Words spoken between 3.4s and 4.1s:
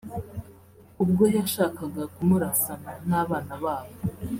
babo